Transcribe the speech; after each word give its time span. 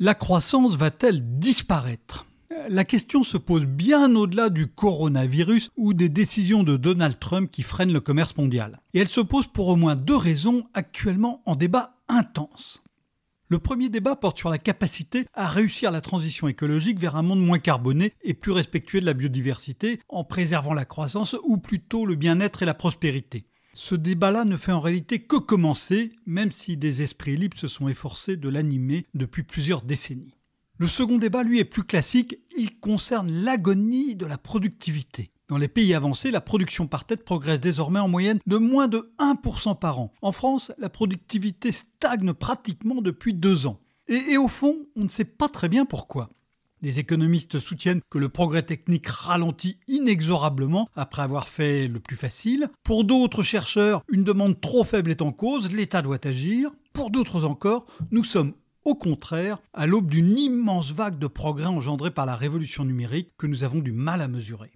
La 0.00 0.14
croissance 0.14 0.74
va-t-elle 0.74 1.38
disparaître? 1.38 2.26
La 2.68 2.84
question 2.84 3.22
se 3.22 3.36
pose 3.36 3.64
bien 3.64 4.16
au-delà 4.16 4.50
du 4.50 4.66
coronavirus 4.66 5.70
ou 5.76 5.94
des 5.94 6.08
décisions 6.08 6.64
de 6.64 6.76
Donald 6.76 7.16
Trump 7.20 7.48
qui 7.48 7.62
freinent 7.62 7.92
le 7.92 8.00
commerce 8.00 8.36
mondial. 8.36 8.80
Et 8.92 8.98
elle 8.98 9.08
se 9.08 9.20
pose 9.20 9.46
pour 9.46 9.68
au 9.68 9.76
moins 9.76 9.94
deux 9.94 10.16
raisons 10.16 10.64
actuellement 10.74 11.42
en 11.46 11.54
débat 11.54 11.94
intense. 12.08 12.82
Le 13.46 13.60
premier 13.60 13.88
débat 13.88 14.16
porte 14.16 14.38
sur 14.38 14.50
la 14.50 14.58
capacité 14.58 15.26
à 15.32 15.46
réussir 15.46 15.92
la 15.92 16.00
transition 16.00 16.48
écologique 16.48 16.98
vers 16.98 17.14
un 17.14 17.22
monde 17.22 17.44
moins 17.44 17.60
carboné 17.60 18.14
et 18.22 18.34
plus 18.34 18.50
respectueux 18.50 19.00
de 19.00 19.06
la 19.06 19.14
biodiversité 19.14 20.00
en 20.08 20.24
préservant 20.24 20.74
la 20.74 20.86
croissance 20.86 21.36
ou 21.44 21.56
plutôt 21.56 22.04
le 22.04 22.16
bien-être 22.16 22.64
et 22.64 22.66
la 22.66 22.74
prospérité. 22.74 23.46
Ce 23.76 23.96
débat-là 23.96 24.44
ne 24.44 24.56
fait 24.56 24.70
en 24.70 24.80
réalité 24.80 25.18
que 25.18 25.36
commencer, 25.36 26.12
même 26.26 26.52
si 26.52 26.76
des 26.76 27.02
esprits 27.02 27.36
libres 27.36 27.58
se 27.58 27.66
sont 27.66 27.88
efforcés 27.88 28.36
de 28.36 28.48
l'animer 28.48 29.04
depuis 29.14 29.42
plusieurs 29.42 29.82
décennies. 29.82 30.36
Le 30.78 30.86
second 30.86 31.18
débat, 31.18 31.42
lui, 31.42 31.58
est 31.58 31.64
plus 31.64 31.82
classique, 31.82 32.38
il 32.56 32.78
concerne 32.78 33.30
l'agonie 33.30 34.14
de 34.14 34.26
la 34.26 34.38
productivité. 34.38 35.30
Dans 35.48 35.58
les 35.58 35.68
pays 35.68 35.92
avancés, 35.92 36.30
la 36.30 36.40
production 36.40 36.86
par 36.86 37.04
tête 37.04 37.24
progresse 37.24 37.60
désormais 37.60 37.98
en 37.98 38.08
moyenne 38.08 38.38
de 38.46 38.56
moins 38.56 38.86
de 38.86 39.12
1% 39.18 39.76
par 39.78 39.98
an. 39.98 40.12
En 40.22 40.30
France, 40.30 40.70
la 40.78 40.88
productivité 40.88 41.72
stagne 41.72 42.32
pratiquement 42.32 43.02
depuis 43.02 43.34
deux 43.34 43.66
ans. 43.66 43.80
Et, 44.06 44.32
et, 44.32 44.38
au 44.38 44.48
fond, 44.48 44.86
on 44.94 45.04
ne 45.04 45.08
sait 45.08 45.24
pas 45.24 45.48
très 45.48 45.68
bien 45.68 45.84
pourquoi. 45.84 46.30
Des 46.84 46.98
économistes 46.98 47.60
soutiennent 47.60 48.02
que 48.10 48.18
le 48.18 48.28
progrès 48.28 48.62
technique 48.62 49.06
ralentit 49.06 49.78
inexorablement 49.88 50.86
après 50.94 51.22
avoir 51.22 51.48
fait 51.48 51.88
le 51.88 51.98
plus 51.98 52.14
facile. 52.14 52.68
Pour 52.82 53.04
d'autres 53.04 53.42
chercheurs, 53.42 54.02
une 54.10 54.22
demande 54.22 54.60
trop 54.60 54.84
faible 54.84 55.10
est 55.10 55.22
en 55.22 55.32
cause, 55.32 55.72
l'État 55.72 56.02
doit 56.02 56.26
agir. 56.26 56.68
Pour 56.92 57.10
d'autres 57.10 57.46
encore, 57.46 57.86
nous 58.10 58.22
sommes 58.22 58.52
au 58.84 58.94
contraire 58.94 59.62
à 59.72 59.86
l'aube 59.86 60.10
d'une 60.10 60.36
immense 60.36 60.92
vague 60.92 61.18
de 61.18 61.26
progrès 61.26 61.64
engendrée 61.64 62.10
par 62.10 62.26
la 62.26 62.36
révolution 62.36 62.84
numérique 62.84 63.30
que 63.38 63.46
nous 63.46 63.64
avons 63.64 63.78
du 63.78 63.92
mal 63.92 64.20
à 64.20 64.28
mesurer. 64.28 64.72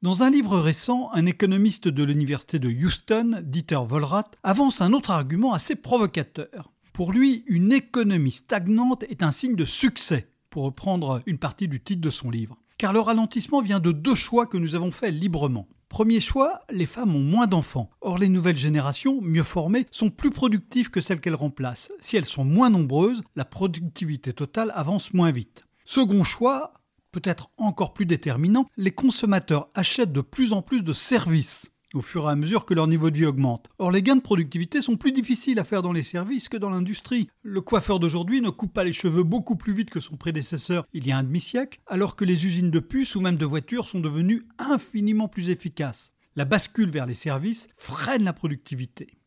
Dans 0.00 0.22
un 0.22 0.30
livre 0.30 0.60
récent, 0.60 1.10
un 1.12 1.26
économiste 1.26 1.88
de 1.88 2.04
l'université 2.04 2.60
de 2.60 2.70
Houston, 2.70 3.42
Dieter 3.42 3.80
Wollrath, 3.90 4.36
avance 4.44 4.80
un 4.80 4.92
autre 4.92 5.10
argument 5.10 5.54
assez 5.54 5.74
provocateur. 5.74 6.70
Pour 6.92 7.10
lui, 7.10 7.42
une 7.48 7.72
économie 7.72 8.30
stagnante 8.30 9.02
est 9.10 9.24
un 9.24 9.32
signe 9.32 9.56
de 9.56 9.64
succès, 9.64 10.28
pour 10.50 10.64
reprendre 10.64 11.22
une 11.26 11.38
partie 11.38 11.68
du 11.68 11.80
titre 11.82 12.00
de 12.00 12.10
son 12.10 12.30
livre. 12.30 12.56
Car 12.78 12.92
le 12.92 13.00
ralentissement 13.00 13.60
vient 13.60 13.80
de 13.80 13.92
deux 13.92 14.14
choix 14.14 14.46
que 14.46 14.56
nous 14.56 14.74
avons 14.74 14.92
faits 14.92 15.14
librement. 15.14 15.68
Premier 15.88 16.20
choix, 16.20 16.60
les 16.70 16.86
femmes 16.86 17.16
ont 17.16 17.22
moins 17.22 17.46
d'enfants. 17.46 17.90
Or, 18.02 18.18
les 18.18 18.28
nouvelles 18.28 18.56
générations, 18.56 19.20
mieux 19.22 19.42
formées, 19.42 19.86
sont 19.90 20.10
plus 20.10 20.30
productives 20.30 20.90
que 20.90 21.00
celles 21.00 21.20
qu'elles 21.20 21.34
remplacent. 21.34 21.90
Si 22.00 22.16
elles 22.16 22.26
sont 22.26 22.44
moins 22.44 22.70
nombreuses, 22.70 23.22
la 23.36 23.46
productivité 23.46 24.32
totale 24.32 24.70
avance 24.74 25.14
moins 25.14 25.30
vite. 25.30 25.64
Second 25.86 26.24
choix, 26.24 26.74
peut-être 27.10 27.50
encore 27.56 27.94
plus 27.94 28.06
déterminant, 28.06 28.66
les 28.76 28.90
consommateurs 28.90 29.70
achètent 29.74 30.12
de 30.12 30.20
plus 30.20 30.52
en 30.52 30.60
plus 30.60 30.82
de 30.82 30.92
services 30.92 31.70
au 31.94 32.02
fur 32.02 32.24
et 32.24 32.32
à 32.32 32.36
mesure 32.36 32.64
que 32.64 32.74
leur 32.74 32.86
niveau 32.86 33.10
de 33.10 33.16
vie 33.16 33.24
augmente. 33.24 33.68
Or, 33.78 33.90
les 33.90 34.02
gains 34.02 34.16
de 34.16 34.20
productivité 34.20 34.82
sont 34.82 34.96
plus 34.96 35.12
difficiles 35.12 35.58
à 35.58 35.64
faire 35.64 35.82
dans 35.82 35.92
les 35.92 36.02
services 36.02 36.48
que 36.48 36.56
dans 36.56 36.70
l'industrie. 36.70 37.28
Le 37.42 37.60
coiffeur 37.60 37.98
d'aujourd'hui 37.98 38.40
ne 38.40 38.50
coupe 38.50 38.72
pas 38.72 38.84
les 38.84 38.92
cheveux 38.92 39.22
beaucoup 39.22 39.56
plus 39.56 39.72
vite 39.72 39.90
que 39.90 40.00
son 40.00 40.16
prédécesseur 40.16 40.86
il 40.92 41.06
y 41.06 41.12
a 41.12 41.18
un 41.18 41.22
demi-siècle, 41.22 41.80
alors 41.86 42.16
que 42.16 42.24
les 42.24 42.46
usines 42.46 42.70
de 42.70 42.80
puces 42.80 43.16
ou 43.16 43.20
même 43.20 43.36
de 43.36 43.46
voitures 43.46 43.86
sont 43.86 44.00
devenues 44.00 44.46
infiniment 44.58 45.28
plus 45.28 45.48
efficaces. 45.48 46.12
La 46.36 46.44
bascule 46.44 46.90
vers 46.90 47.06
les 47.06 47.14
services 47.14 47.68
freine 47.76 48.24
la 48.24 48.32
productivité. 48.32 49.18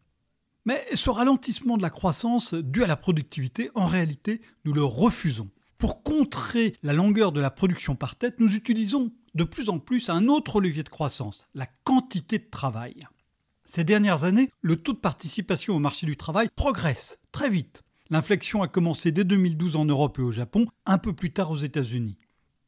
Mais 0.66 0.86
ce 0.94 1.10
ralentissement 1.10 1.78
de 1.78 1.82
la 1.82 1.90
croissance 1.90 2.54
dû 2.54 2.84
à 2.84 2.88
la 2.88 2.96
productivité, 2.96 3.72
en 3.74 3.88
réalité, 3.88 4.42
nous 4.64 4.74
le 4.74 4.84
refusons. 4.84 5.50
Pour 5.80 6.04
contrer 6.04 6.76
la 6.84 6.94
longueur 6.94 7.32
de 7.32 7.42
la 7.42 7.50
production 7.50 7.96
par 7.96 8.16
tête, 8.16 8.40
nous 8.40 8.56
utilisons 8.56 9.12
de 9.34 9.44
plus 9.44 9.70
en 9.70 9.80
plus 9.80 10.10
un 10.10 10.28
autre 10.28 10.62
levier 10.62 10.84
de 10.84 10.90
croissance, 10.90 11.48
la 11.54 11.68
quantité 11.84 12.40
de 12.40 12.50
travail. 12.50 13.08
Ces 13.66 13.84
dernières 13.84 14.26
années, 14.26 14.50
le 14.62 14.76
taux 14.76 14.94
de 14.94 14.98
participation 14.98 15.76
au 15.76 15.80
marché 15.80 16.06
du 16.06 16.18
travail 16.18 16.50
progresse 16.56 17.18
très 17.32 17.50
vite. 17.50 17.84
L'inflexion 18.10 18.62
a 18.62 18.68
commencé 18.68 19.14
dès 19.14 19.24
2012 19.24 19.78
en 19.78 19.86
Europe 19.86 20.20
et 20.20 20.24
au 20.24 20.32
Japon, 20.32 20.66
un 20.86 20.98
peu 20.98 21.14
plus 21.14 21.32
tard 21.32 21.52
aux 21.52 21.58
États-Unis. 21.58 22.18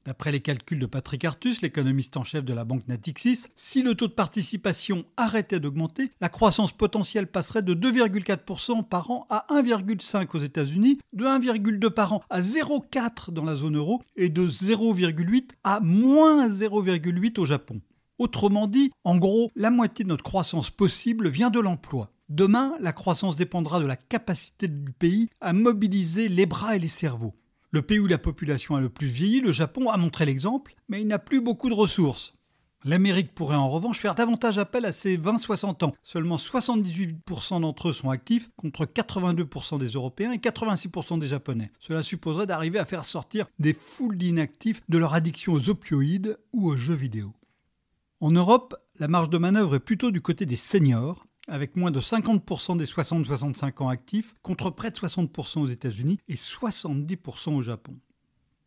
D'après 0.06 0.34
les 0.34 0.42
calculs 0.42 0.80
de 0.80 0.86
Patrick 0.86 1.24
Artus, 1.24 1.62
l'économiste 1.62 2.18
en 2.18 2.26
chef 2.26 2.44
de 2.44 2.54
la 2.54 2.66
banque 2.66 2.86
Natixis, 2.90 3.46
si 3.56 3.82
le 3.82 3.96
taux 3.96 4.08
de 4.08 4.14
participation 4.14 5.06
arrêtait 5.16 5.62
d'augmenter, 5.62 6.12
la 6.20 6.28
croissance 6.28 6.74
potentielle 6.74 7.28
passerait 7.28 7.62
de 7.62 7.74
2,4% 7.74 8.84
par 8.84 9.12
an 9.12 9.26
à 9.30 9.46
1,5% 9.50 10.36
aux 10.36 10.40
États-Unis, 10.40 11.00
de 11.14 11.24
1,2% 11.24 11.90
par 11.90 12.12
an 12.12 12.24
à 12.30 12.42
0,4% 12.42 13.32
dans 13.32 13.46
la 13.46 13.56
zone 13.56 13.78
euro 13.78 14.02
et 14.18 14.28
de 14.28 14.46
0,8% 14.46 15.44
à 15.64 15.80
moins 15.80 16.50
0,8% 16.50 17.40
au 17.40 17.46
Japon. 17.46 17.80
Autrement 18.20 18.68
dit, 18.68 18.92
en 19.06 19.18
gros, 19.18 19.52
la 19.56 19.70
moitié 19.70 20.04
de 20.04 20.10
notre 20.10 20.24
croissance 20.24 20.70
possible 20.70 21.30
vient 21.30 21.50
de 21.50 21.62
l'emploi. 21.62 22.12
Demain, 22.28 22.74
la 22.82 22.92
croissance 22.92 23.38
dépendra 23.38 23.80
de 23.80 23.86
la 23.86 23.96
capacité 23.96 24.68
du 24.68 24.92
pays 24.92 25.30
à 25.40 25.54
mobiliser 25.54 26.28
les 26.28 26.46
bras 26.46 26.76
et 26.76 26.80
les 26.80 26.88
cerveaux. 26.90 27.36
Le 27.74 27.82
pays 27.82 27.98
où 27.98 28.06
la 28.06 28.20
population 28.20 28.76
a 28.76 28.82
le 28.82 28.90
plus 28.90 29.08
vieilli, 29.08 29.42
le 29.42 29.52
Japon, 29.52 29.90
a 29.90 29.98
montré 29.98 30.28
l'exemple, 30.28 30.76
mais 30.90 31.02
il 31.02 31.08
n'a 31.08 31.18
plus 31.18 31.42
beaucoup 31.42 31.70
de 31.70 31.74
ressources. 31.74 32.36
L'Amérique 32.84 33.34
pourrait 33.34 33.56
en 33.56 33.68
revanche 33.68 33.98
faire 33.98 34.14
davantage 34.14 34.60
appel 34.60 34.86
à 34.86 34.92
ses 34.92 35.18
20-60 35.18 35.84
ans. 35.86 35.96
Seulement 36.04 36.36
78% 36.36 37.62
d'entre 37.62 37.90
eux 37.90 37.94
sont 37.94 38.12
actifs 38.12 38.52
contre 38.58 38.86
82% 38.86 39.80
des 39.80 39.88
Européens 39.88 40.34
et 40.34 40.38
86% 40.38 41.18
des 41.18 41.26
Japonais. 41.26 41.72
Cela 41.80 42.04
supposerait 42.04 42.46
d'arriver 42.46 42.78
à 42.78 42.86
faire 42.86 43.06
sortir 43.06 43.48
des 43.58 43.74
foules 43.74 44.20
d'inactifs 44.20 44.84
de 44.88 45.00
leur 45.00 45.16
addiction 45.16 45.54
aux 45.54 45.70
opioïdes 45.70 46.38
ou 46.54 46.70
aux 46.70 46.78
jeux 46.78 46.94
vidéo. 46.94 47.34
En 48.20 48.30
Europe, 48.30 48.76
la 49.00 49.08
marge 49.08 49.32
de 49.32 49.40
manœuvre 49.40 49.74
est 49.74 49.80
plutôt 49.80 50.12
du 50.12 50.22
côté 50.22 50.46
des 50.46 50.58
seniors, 50.58 51.26
avec 51.48 51.76
moins 51.76 51.92
de 51.92 52.00
50% 52.00 52.78
des 52.78 52.86
60-65 52.86 53.84
ans 53.84 53.90
actifs, 53.90 54.34
contre 54.42 54.70
près 54.70 54.92
de 54.92 54.96
60% 54.96 55.60
aux 55.60 55.68
États-Unis 55.68 56.20
et 56.28 56.36
70% 56.36 57.56
au 57.56 57.62
Japon. 57.62 57.96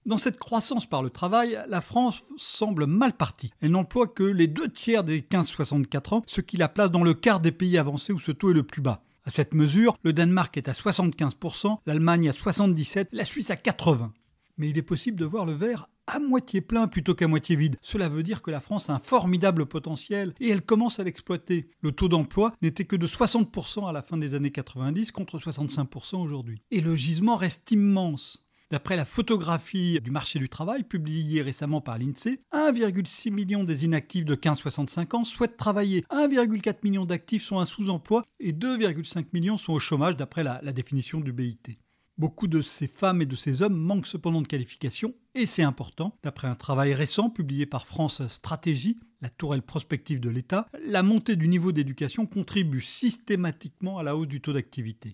Dans 0.07 0.19
cette 0.19 0.39
croissance 0.39 0.87
par 0.87 1.03
le 1.03 1.11
travail, 1.11 1.59
la 1.69 1.81
France 1.81 2.23
semble 2.37 2.87
mal 2.87 3.13
partie. 3.13 3.51
Elle 3.61 3.73
n'emploie 3.73 4.07
que 4.07 4.23
les 4.23 4.47
deux 4.47 4.69
tiers 4.69 5.03
des 5.03 5.21
15-64 5.21 6.15
ans, 6.15 6.23
ce 6.27 6.41
qui 6.41 6.57
la 6.57 6.69
place 6.69 6.93
dans 6.93 7.03
le 7.03 7.13
quart 7.13 7.41
des 7.41 7.51
pays 7.51 7.77
avancés 7.77 8.13
où 8.13 8.21
ce 8.21 8.31
taux 8.31 8.51
est 8.51 8.55
le 8.55 8.63
plus 8.63 8.83
bas. 8.83 9.03
À 9.25 9.31
cette 9.31 9.53
mesure, 9.53 9.99
le 10.05 10.13
Danemark 10.13 10.57
est 10.57 10.69
à 10.69 10.73
75%, 10.73 11.79
l'Allemagne 11.87 12.29
à 12.29 12.33
77%, 12.33 13.09
la 13.11 13.25
Suisse 13.25 13.51
à 13.51 13.57
80%. 13.57 14.11
Mais 14.59 14.71
il 14.71 14.79
est 14.79 14.83
possible 14.83 15.19
de 15.19 15.25
voir 15.25 15.45
le 15.45 15.53
verre 15.53 15.89
à 16.07 16.19
moitié 16.19 16.61
plein 16.61 16.87
plutôt 16.89 17.15
qu'à 17.15 17.29
moitié 17.29 17.57
vide. 17.57 17.77
Cela 17.83 18.09
veut 18.09 18.23
dire 18.23 18.43
que 18.43 18.51
la 18.51 18.61
France 18.61 18.89
a 18.89 18.95
un 18.95 18.99
formidable 18.99 19.67
potentiel 19.67 20.35
et 20.41 20.49
elle 20.49 20.63
commence 20.63 21.01
à 21.01 21.05
l'exploiter. 21.05 21.69
Le 21.81 21.93
taux 21.93 22.09
d'emploi 22.09 22.53
n'était 22.63 22.85
que 22.85 22.97
de 22.97 23.07
60% 23.07 23.89
à 23.89 23.93
la 23.93 24.03
fin 24.03 24.17
des 24.17 24.35
années 24.35 24.53
90 24.53 25.13
contre 25.13 25.39
65% 25.39 26.17
aujourd'hui. 26.17 26.63
Et 26.71 26.81
le 26.81 26.95
gisement 26.95 27.37
reste 27.37 27.71
immense. 27.71 28.47
D'après 28.71 28.97
la 28.97 29.05
photographie 29.05 30.01
du 30.01 30.11
marché 30.11 30.41
du 30.41 30.49
travail 30.49 30.83
publiée 30.83 31.41
récemment 31.41 31.81
par 31.81 31.99
l'INSEE, 31.99 32.41
1,6 32.53 33.31
million 33.31 33.63
des 33.63 33.85
inactifs 33.85 34.25
de 34.25 34.35
15-65 34.35 35.15
ans 35.15 35.23
souhaitent 35.23 35.57
travailler, 35.57 36.01
1,4 36.11 36.79
million 36.83 37.05
d'actifs 37.05 37.45
sont 37.45 37.61
un 37.61 37.67
sous-emploi 37.67 38.25
et 38.41 38.53
2,5 38.53 39.27
millions 39.33 39.57
sont 39.57 39.73
au 39.73 39.79
chômage 39.79 40.17
d'après 40.17 40.43
la 40.43 40.73
définition 40.73 41.21
du 41.21 41.33
BIT. 41.33 41.79
Beaucoup 42.19 42.47
de 42.47 42.63
ces 42.63 42.87
femmes 42.87 43.21
et 43.21 43.27
de 43.27 43.37
ces 43.37 43.61
hommes 43.61 43.77
manquent 43.77 44.07
cependant 44.07 44.41
de 44.41 44.47
qualification, 44.47 45.15
et 45.35 45.45
c'est 45.45 45.63
important. 45.63 46.17
D'après 46.23 46.49
un 46.49 46.55
travail 46.55 46.95
récent 46.95 47.29
publié 47.29 47.67
par 47.67 47.87
France 47.87 48.27
Stratégie, 48.29 48.99
la 49.21 49.29
tourelle 49.29 49.61
prospective 49.61 50.19
de 50.19 50.31
l'État, 50.31 50.67
la 50.83 51.03
montée 51.03 51.37
du 51.37 51.47
niveau 51.47 51.73
d'éducation 51.73 52.25
contribue 52.25 52.81
systématiquement 52.81 53.99
à 53.99 54.03
la 54.03 54.17
hausse 54.17 54.29
du 54.29 54.41
taux 54.41 54.55
d'activité. 54.55 55.13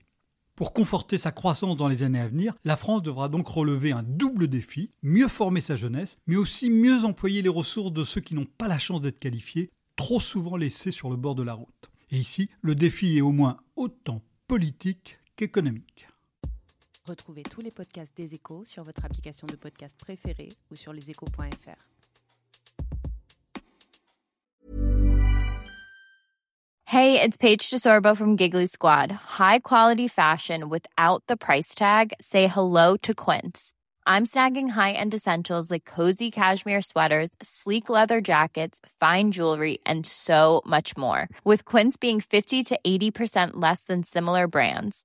Pour 0.54 0.72
conforter 0.72 1.18
sa 1.18 1.32
croissance 1.32 1.76
dans 1.76 1.88
les 1.88 2.04
années 2.04 2.20
à 2.20 2.28
venir, 2.28 2.54
la 2.64 2.76
France 2.76 3.02
devra 3.02 3.28
donc 3.28 3.48
relever 3.48 3.90
un 3.90 4.04
double 4.04 4.46
défi, 4.46 4.90
mieux 5.02 5.26
former 5.26 5.60
sa 5.60 5.74
jeunesse, 5.74 6.18
mais 6.28 6.36
aussi 6.36 6.70
mieux 6.70 7.04
employer 7.04 7.42
les 7.42 7.48
ressources 7.48 7.92
de 7.92 8.04
ceux 8.04 8.20
qui 8.20 8.36
n'ont 8.36 8.46
pas 8.46 8.68
la 8.68 8.78
chance 8.78 9.00
d'être 9.00 9.18
qualifiés, 9.18 9.70
trop 9.96 10.20
souvent 10.20 10.56
laissés 10.56 10.92
sur 10.92 11.10
le 11.10 11.16
bord 11.16 11.34
de 11.34 11.42
la 11.42 11.54
route. 11.54 11.90
Et 12.12 12.18
ici, 12.18 12.48
le 12.60 12.76
défi 12.76 13.16
est 13.16 13.22
au 13.22 13.32
moins 13.32 13.56
autant 13.74 14.22
politique 14.46 15.18
qu'économique. 15.34 16.06
Retrouvez 17.08 17.42
tous 17.42 17.60
les 17.60 17.72
podcasts 17.72 18.16
des 18.16 18.32
échos 18.32 18.64
sur 18.64 18.84
votre 18.84 19.04
application 19.04 19.46
de 19.48 19.56
podcast 19.56 19.96
préférée 19.98 20.50
ou 20.70 20.76
sur 20.76 20.92
leséchos.fr. 20.92 21.76
Hey, 26.86 27.20
it's 27.20 27.36
Paige 27.36 27.70
DeSorbo 27.70 28.16
from 28.16 28.36
Giggly 28.36 28.66
Squad. 28.66 29.10
High 29.10 29.60
quality 29.60 30.06
fashion 30.06 30.68
without 30.68 31.24
the 31.26 31.36
price 31.36 31.74
tag. 31.74 32.12
Say 32.20 32.46
hello 32.46 32.96
to 32.98 33.14
Quince. 33.14 33.72
I'm 34.06 34.26
snagging 34.26 34.68
high-end 34.70 35.14
essentials 35.14 35.70
like 35.70 35.84
cozy 35.84 36.30
cashmere 36.30 36.82
sweaters, 36.82 37.30
sleek 37.42 37.88
leather 37.88 38.20
jackets, 38.20 38.80
fine 39.00 39.32
jewelry, 39.32 39.78
and 39.86 40.04
so 40.04 40.60
much 40.66 40.96
more. 40.96 41.28
With 41.44 41.64
Quince 41.64 41.96
being 41.96 42.20
50 42.20 42.62
to 42.64 42.78
80% 42.86 43.52
less 43.54 43.84
than 43.84 44.02
similar 44.02 44.46
brands 44.46 45.04